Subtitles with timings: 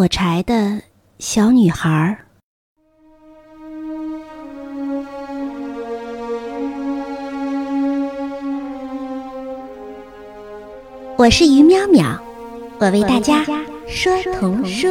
[0.00, 0.80] 火柴的
[1.18, 2.16] 小女孩儿。
[11.18, 12.18] 我是于淼淼，
[12.78, 13.44] 我为大家
[13.86, 14.88] 说童书。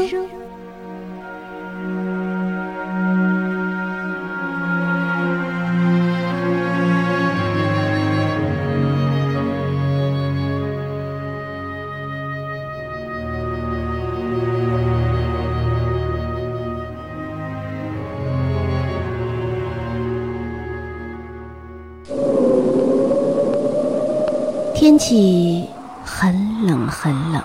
[24.89, 25.69] 天气
[26.03, 27.43] 很冷很冷，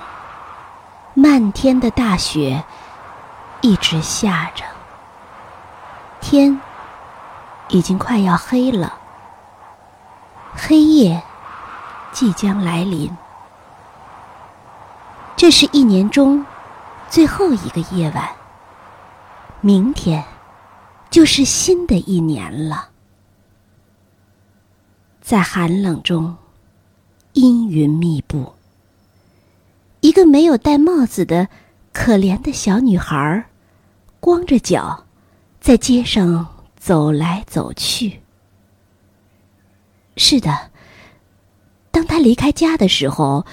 [1.12, 2.64] 漫天的大雪
[3.60, 4.64] 一直下着，
[6.22, 6.58] 天
[7.68, 8.94] 已经快要黑了，
[10.56, 11.22] 黑夜
[12.12, 13.14] 即将来临。
[15.36, 16.46] 这是一年中
[17.10, 18.26] 最后一个夜晚，
[19.60, 20.24] 明天
[21.10, 22.88] 就是新的一年了。
[25.20, 26.38] 在寒冷中。
[27.34, 28.54] 阴云密布。
[30.00, 31.48] 一个没有戴帽子的
[31.92, 33.46] 可怜的小女孩，
[34.20, 35.04] 光着脚，
[35.60, 38.20] 在街上走来走去。
[40.16, 40.70] 是的，
[41.90, 43.44] 当她离开家的时候，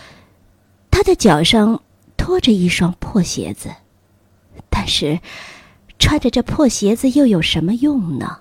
[0.92, 1.82] 她的脚上
[2.18, 3.70] 拖着一双破鞋子。
[4.70, 5.20] 但是，
[5.98, 8.40] 穿着这破鞋子又有什么用呢？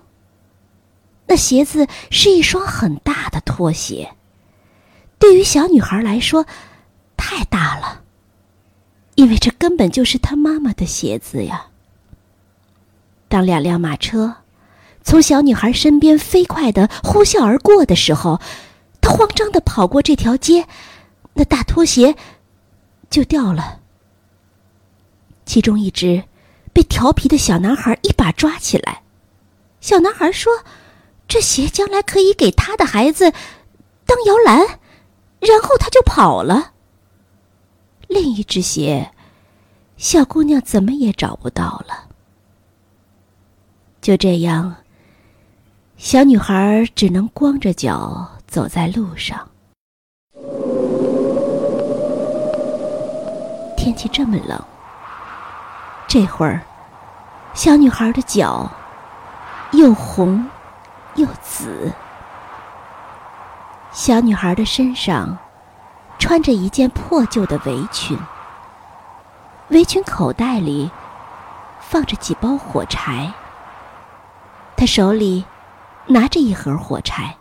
[1.26, 4.12] 那鞋子是一双很大的拖鞋。
[5.20, 6.46] 对于小女孩来说，
[7.16, 8.02] 太大了，
[9.14, 11.66] 因为这根本就是她妈妈的鞋子呀。
[13.28, 14.36] 当两辆马车
[15.04, 18.40] 从小女孩身边飞快的呼啸而过的时候，
[19.00, 20.66] 她慌张的跑过这条街，
[21.34, 22.16] 那大拖鞋
[23.08, 23.80] 就掉了。
[25.44, 26.24] 其中一只
[26.72, 29.02] 被调皮的小男孩一把抓起来，
[29.82, 30.64] 小男孩说
[31.28, 33.32] ：“这鞋将来可以给他的孩子
[34.06, 34.79] 当摇篮。”
[35.40, 36.72] 然后他就跑了。
[38.08, 39.10] 另一只鞋，
[39.96, 42.08] 小姑娘怎么也找不到了。
[44.00, 44.76] 就这样，
[45.96, 49.48] 小女孩只能光着脚走在路上。
[53.76, 54.62] 天气这么冷，
[56.06, 56.62] 这会儿，
[57.54, 58.70] 小女孩的脚
[59.72, 60.46] 又红
[61.14, 61.90] 又紫。
[64.00, 65.36] 小女孩的身上
[66.18, 68.18] 穿着一件破旧的围裙，
[69.68, 70.90] 围裙口袋里
[71.82, 73.30] 放着几包火柴。
[74.74, 75.44] 她手里
[76.06, 77.36] 拿着一盒火柴，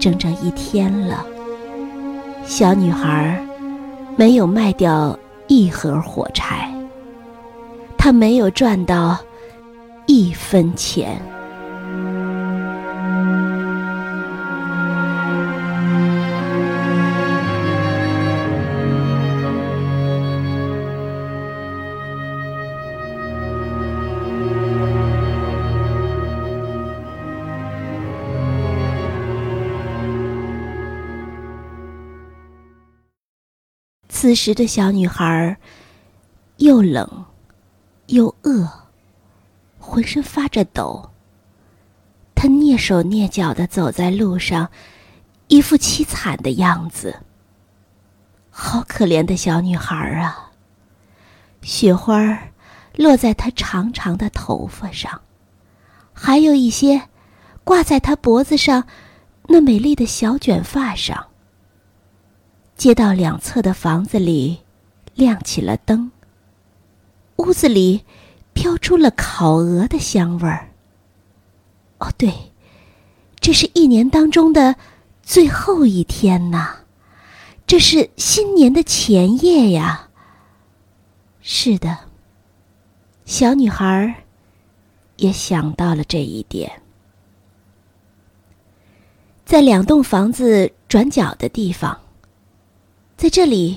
[0.00, 1.24] 整整一天了，
[2.44, 3.40] 小女孩
[4.16, 5.16] 没有卖掉
[5.46, 6.68] 一盒火柴，
[7.96, 9.16] 她没有赚到
[10.06, 11.22] 一分钱。
[34.20, 35.56] 此时的小女孩
[36.56, 37.24] 又冷
[38.06, 38.68] 又饿，
[39.78, 41.10] 浑身发着抖。
[42.34, 44.70] 她蹑手蹑脚的走在路上，
[45.46, 47.20] 一副凄惨的样子。
[48.50, 50.50] 好可怜的小女孩啊！
[51.62, 52.40] 雪花
[52.96, 55.20] 落在她长长的头发上，
[56.12, 57.02] 还有一些
[57.62, 58.82] 挂在她脖子上
[59.44, 61.27] 那美丽的小卷发上。
[62.78, 64.60] 街道两侧的房子里
[65.16, 66.12] 亮起了灯。
[67.38, 68.04] 屋子里
[68.52, 70.70] 飘出了烤鹅的香味儿。
[71.98, 72.32] 哦，对，
[73.40, 74.76] 这是一年当中的
[75.24, 76.76] 最后一天呐，
[77.66, 80.08] 这是新年的前夜呀。
[81.40, 81.98] 是的，
[83.24, 84.22] 小女孩
[85.16, 86.80] 也想到了这一点。
[89.44, 91.98] 在两栋房子转角的地方。
[93.18, 93.76] 在这里，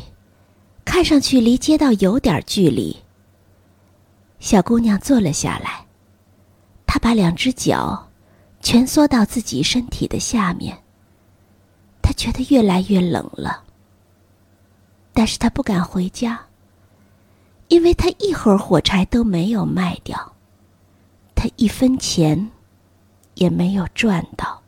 [0.86, 2.96] 看上去离街道有点距离。
[4.40, 5.88] 小姑娘坐了下来，
[6.86, 8.08] 她把两只脚
[8.62, 10.78] 蜷缩到自己身体的下面。
[12.04, 13.64] 她觉得越来越冷了，
[15.12, 16.40] 但是她不敢回家，
[17.68, 20.34] 因为她一盒火柴都没有卖掉，
[21.34, 22.52] 她一分钱
[23.34, 24.62] 也没有赚到。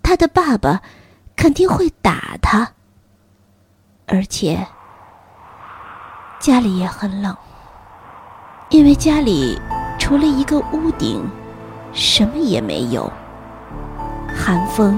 [0.00, 0.80] 她的爸爸
[1.34, 2.74] 肯定会打她。
[4.08, 4.64] 而且，
[6.38, 7.36] 家里也很冷，
[8.68, 9.60] 因为家里
[9.98, 11.28] 除了一个屋顶，
[11.92, 13.12] 什么也没有。
[14.32, 14.96] 寒风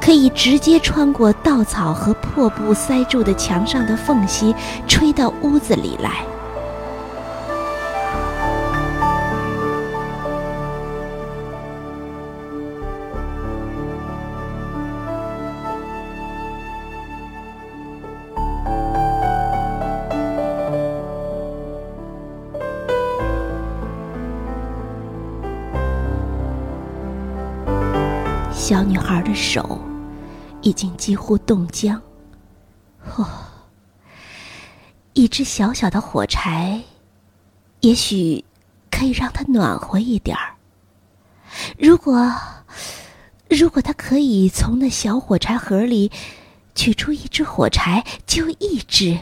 [0.00, 4.54] 可以直接穿过稻草和破布塞住的墙上的缝隙，
[4.86, 6.24] 吹到屋子里来。
[28.66, 29.78] 小女孩的手
[30.62, 32.00] 已经几乎冻僵。
[33.14, 33.28] 哦，
[35.12, 36.80] 一只小小的火柴，
[37.80, 38.42] 也许
[38.90, 40.54] 可以让她暖和一点儿。
[41.78, 42.34] 如果，
[43.50, 46.10] 如果她可以从那小火柴盒里
[46.74, 49.18] 取出一支火柴，就一支。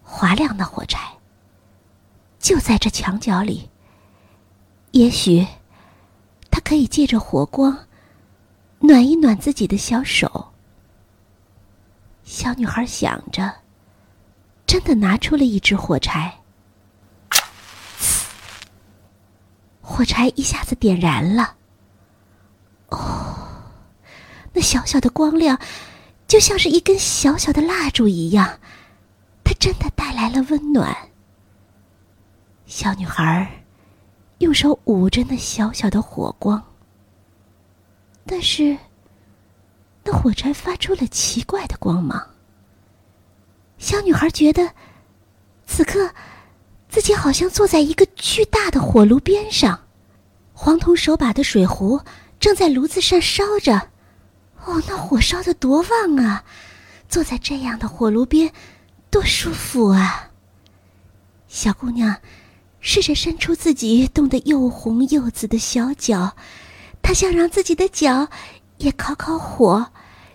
[0.00, 1.14] 划亮的火柴
[2.38, 3.68] 就在这墙角里。
[4.92, 5.44] 也许，
[6.52, 7.76] 她可以借着火光。
[8.82, 10.52] 暖一暖自己的小手，
[12.24, 13.60] 小女孩想着，
[14.66, 16.40] 真的拿出了一支火柴。
[19.80, 21.54] 火柴一下子点燃了。
[22.88, 23.62] 哦，
[24.52, 25.60] 那小小的光亮，
[26.26, 28.58] 就像是一根小小的蜡烛一样，
[29.44, 30.96] 它真的带来了温暖。
[32.66, 33.64] 小女孩
[34.38, 36.60] 用手捂着那小小的火光。
[38.26, 38.76] 但是，
[40.04, 42.30] 那火柴发出了奇怪的光芒。
[43.78, 44.72] 小女孩觉得，
[45.66, 46.10] 此刻
[46.88, 49.80] 自己好像坐在一个巨大的火炉边上，
[50.52, 52.00] 黄铜手把的水壶
[52.38, 53.90] 正在炉子上烧着。
[54.64, 56.44] 哦，那火烧的多旺啊！
[57.08, 58.52] 坐在这样的火炉边，
[59.10, 60.30] 多舒服啊！
[61.48, 62.16] 小姑娘
[62.80, 66.36] 试着伸出自己冻得又红又紫的小脚。
[67.02, 68.28] 他想让自己的脚
[68.78, 69.86] 也烤烤火，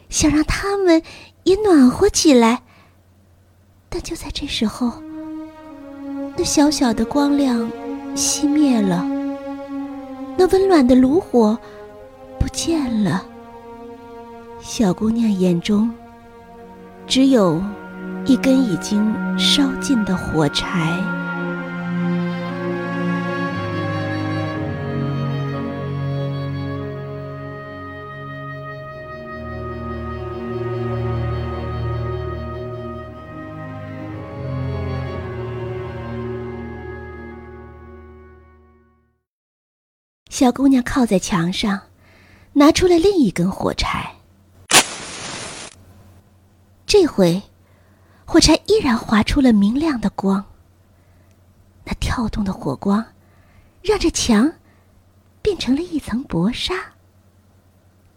[0.09, 1.01] 想让他们
[1.43, 2.61] 也暖和起来。
[3.89, 4.91] 但就在这时候，
[6.35, 7.71] 那小小的光亮
[8.15, 9.03] 熄灭了，
[10.37, 11.57] 那温暖的炉火
[12.39, 13.25] 不见了。
[14.59, 15.89] 小姑娘眼中
[17.07, 17.63] 只有
[18.25, 21.16] 一根已经烧尽的火柴。
[40.29, 41.79] 小姑娘靠在墙上，
[42.53, 44.13] 拿出了另一根火柴。
[46.85, 47.41] 这回，
[48.25, 50.43] 火柴依然划出了明亮的光。
[51.83, 53.03] 那跳动的火光，
[53.81, 54.51] 让这墙
[55.41, 56.73] 变成了一层薄纱。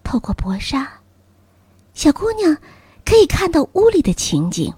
[0.03, 1.01] 透过薄纱，
[1.95, 2.57] 小姑娘
[3.05, 4.75] 可以看到屋里的情景。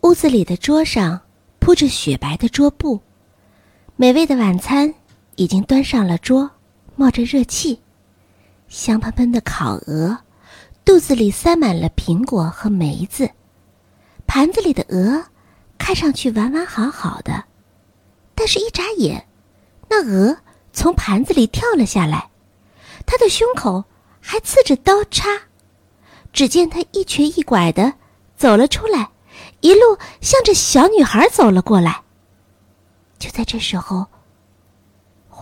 [0.00, 1.20] 屋子里的桌上
[1.60, 3.00] 铺着雪白的桌布，
[3.96, 4.94] 美味的晚餐。
[5.36, 6.50] 已经端上了桌，
[6.94, 7.80] 冒着热气，
[8.68, 10.18] 香喷喷的烤鹅，
[10.84, 13.30] 肚子里塞满了苹果和梅子，
[14.26, 15.24] 盘子里的鹅
[15.78, 17.44] 看上去完完好好的，
[18.34, 19.26] 但是，一眨眼，
[19.88, 20.36] 那鹅
[20.72, 22.28] 从盘子里跳了下来，
[23.06, 23.84] 它的胸口
[24.20, 25.28] 还刺着刀叉，
[26.32, 27.94] 只见它一瘸一拐的
[28.36, 29.10] 走了出来，
[29.60, 32.02] 一路向着小女孩走了过来。
[33.18, 34.06] 就在这时候。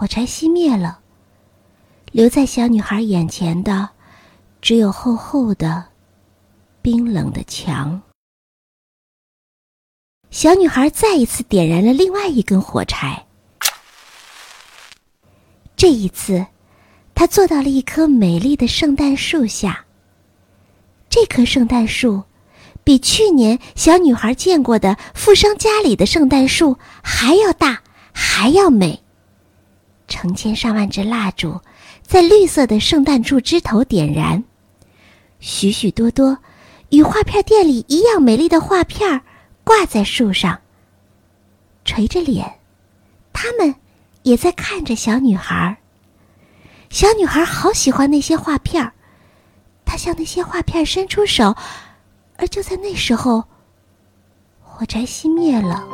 [0.00, 0.98] 火柴熄灭了，
[2.10, 3.90] 留在小女孩眼前的，
[4.62, 5.84] 只有厚厚的、
[6.80, 8.00] 冰冷的墙。
[10.30, 13.26] 小女孩再一次点燃了另外一根火柴。
[15.76, 16.46] 这一次，
[17.14, 19.84] 她坐到了一棵美丽的圣诞树下。
[21.10, 22.22] 这棵圣诞树，
[22.82, 27.82] 比去年小女孩见过的富商家里的圣诞树还要大，
[28.14, 29.04] 还要美。
[30.10, 31.58] 成千上万支蜡烛
[32.02, 34.44] 在绿色的圣诞树枝头点燃，
[35.38, 36.36] 许许多多
[36.90, 39.22] 与画片店里一样美丽的画片
[39.64, 40.60] 挂在树上。
[41.84, 42.58] 垂着脸，
[43.32, 43.74] 他们
[44.24, 45.78] 也在看着小女孩。
[46.90, 48.92] 小女孩好喜欢那些画片
[49.84, 51.56] 她向那些画片伸出手，
[52.36, 53.44] 而就在那时候，
[54.60, 55.86] 火柴熄灭了。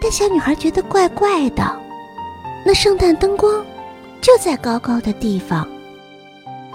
[0.00, 1.81] 但小女孩觉得怪怪的。
[2.64, 3.64] 那圣诞灯光
[4.20, 5.66] 就在高高的地方，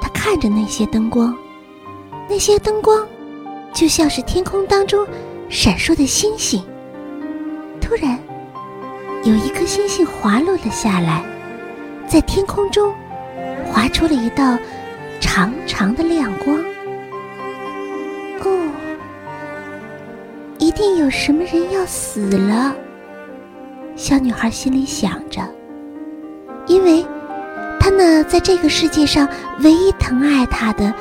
[0.01, 1.35] 他看着那些灯光，
[2.29, 3.07] 那些灯光
[3.73, 5.07] 就像是天空当中
[5.49, 6.61] 闪烁的星星。
[7.79, 8.19] 突然，
[9.23, 11.23] 有一颗星星滑落了下来，
[12.05, 12.93] 在天空中
[13.65, 14.57] 划出了一道
[15.21, 16.57] 长长的亮光。
[18.41, 18.69] 哦，
[20.57, 22.75] 一定有什么人要死了。
[23.95, 25.41] 小女孩心里想着，
[26.67, 27.05] 因为
[27.79, 29.27] 他那在这个世界上
[29.61, 30.93] 唯一疼爱他的、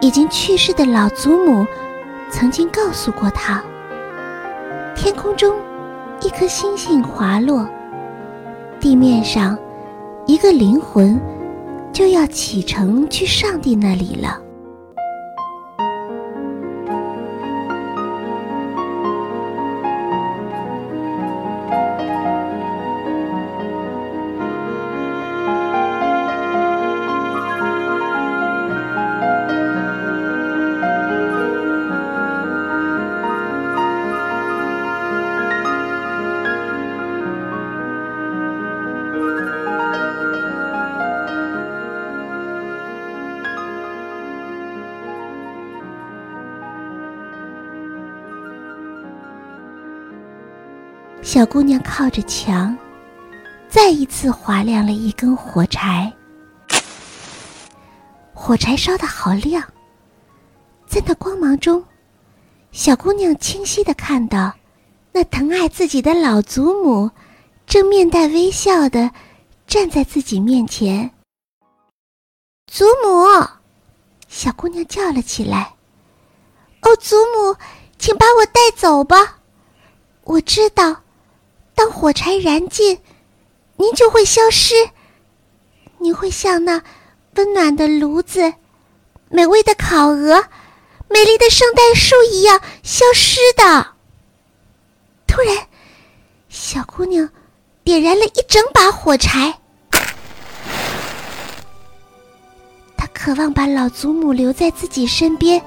[0.00, 1.66] 已经去世的老祖母，
[2.30, 3.62] 曾经告诉过他：
[4.94, 5.54] 天空中。
[6.20, 7.68] 一颗星星滑落，
[8.80, 9.58] 地面上，
[10.26, 11.20] 一个灵魂
[11.92, 14.40] 就要启程去上帝那里了。
[51.24, 52.76] 小姑娘靠着墙，
[53.66, 56.12] 再一次划亮了一根火柴。
[58.34, 59.64] 火柴烧得好亮，
[60.86, 61.82] 在那光芒中，
[62.72, 64.52] 小姑娘清晰的看到，
[65.12, 67.10] 那疼爱自己的老祖母，
[67.66, 69.10] 正面带微笑的
[69.66, 71.10] 站在自己面前。
[72.70, 73.24] 祖母，
[74.28, 75.74] 小姑娘叫了起来
[76.82, 77.56] ：“哦，祖母，
[77.98, 79.38] 请把我带走吧，
[80.24, 81.00] 我知道。”
[81.74, 82.98] 当火柴燃尽，
[83.76, 84.74] 您就会消失。
[85.98, 86.82] 您会像那
[87.36, 88.52] 温暖的炉子、
[89.28, 90.44] 美味的烤鹅、
[91.08, 93.88] 美丽的圣诞树一样消失的。
[95.26, 95.66] 突然，
[96.48, 97.28] 小姑娘
[97.82, 99.58] 点燃了一整把火柴，
[102.96, 105.60] 她渴望把老祖母留在自己身边。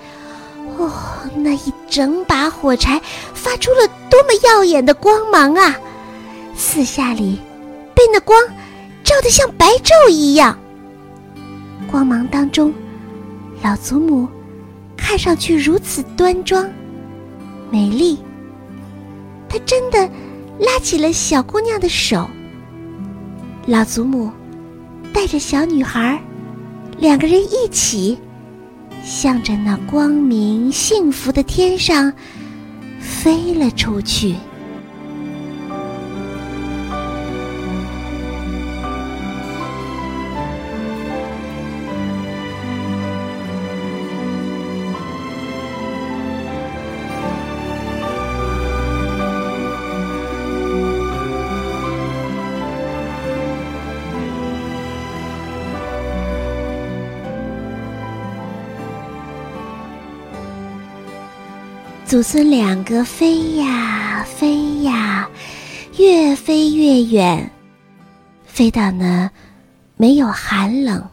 [0.78, 0.92] 哦，
[1.36, 3.02] 那一整把火柴
[3.34, 5.76] 发出了多么耀眼的光芒啊！
[6.58, 7.40] 四下里
[7.94, 8.38] 被那光
[9.04, 10.58] 照得像白昼一样。
[11.90, 12.74] 光芒当中，
[13.64, 14.28] 老祖母
[14.98, 16.68] 看上去如此端庄、
[17.72, 18.18] 美丽。
[19.48, 20.10] 她真的
[20.60, 22.28] 拉起了小姑娘的手。
[23.68, 24.32] 老祖母
[25.14, 26.20] 带着小女孩，
[26.98, 28.18] 两个人一起
[29.04, 32.12] 向着那光明幸福的天上
[33.00, 34.36] 飞了出去。
[62.18, 65.30] 祖孙两个飞呀飞呀，
[66.00, 67.52] 越飞越远，
[68.44, 69.30] 飞到那
[69.98, 71.08] 没有寒冷、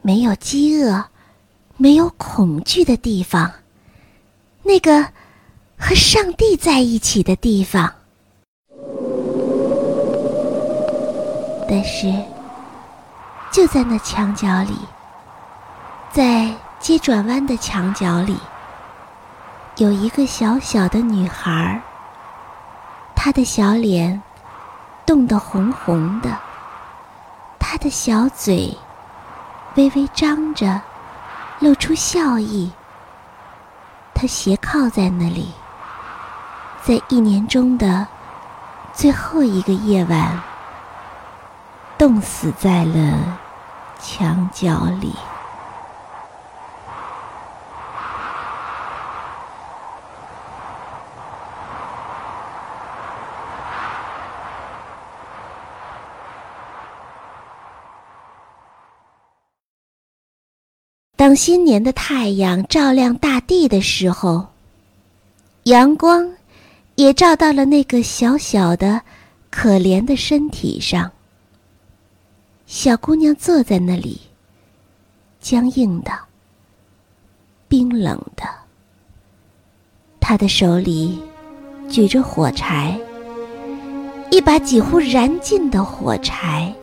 [0.00, 1.04] 没有饥饿、
[1.76, 3.52] 没有恐惧的地方，
[4.62, 5.04] 那个
[5.76, 7.92] 和上帝在一起的地方。
[11.68, 12.10] 但是，
[13.52, 14.72] 就在那墙角里，
[16.10, 16.50] 在
[16.80, 18.34] 街转弯的墙角里。
[19.78, 21.80] 有一个小小的女孩，
[23.14, 24.20] 她的小脸
[25.06, 26.36] 冻得红红的，
[27.60, 28.76] 她的小嘴
[29.76, 30.80] 微微张着，
[31.60, 32.72] 露出笑意。
[34.14, 35.52] 她斜靠在那里，
[36.82, 38.04] 在一年中的
[38.92, 40.42] 最后一个夜晚，
[41.96, 43.38] 冻死在了
[44.00, 45.14] 墙角里。
[61.28, 64.46] 当新年的太阳照亮大地的时候，
[65.64, 66.26] 阳光
[66.94, 69.02] 也照到了那个小小的、
[69.50, 71.12] 可怜的身体上。
[72.64, 74.18] 小姑娘坐在那里，
[75.38, 76.10] 僵硬的、
[77.68, 78.44] 冰冷的，
[80.18, 81.22] 她的手里
[81.90, 82.98] 举着火柴，
[84.30, 86.74] 一把几乎燃尽的火柴。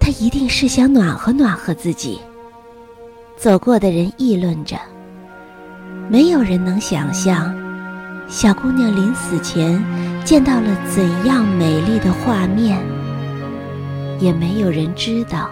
[0.00, 2.18] 她一定是想暖和暖和自己。
[3.36, 4.78] 走过的人议论着，
[6.08, 7.54] 没有人能想象，
[8.26, 9.82] 小姑娘临死前
[10.24, 12.80] 见到了怎样美丽的画面，
[14.18, 15.50] 也没有人知道。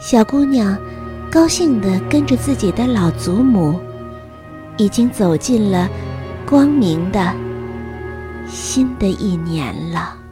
[0.00, 0.76] 小姑娘
[1.30, 3.78] 高兴地跟着自己的老祖母，
[4.78, 5.86] 已经走进了
[6.46, 7.30] 光明的
[8.48, 10.23] 新的一年了。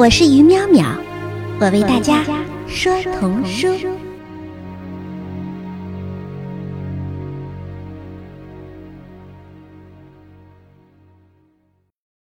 [0.00, 0.96] 我是于淼淼，
[1.60, 2.24] 我为大家
[2.66, 2.90] 说
[3.20, 3.68] 童书。